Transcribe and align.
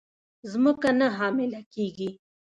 مځکه 0.63 0.89
نه 0.99 1.07
حامله 1.17 1.61
کیږې 1.73 2.09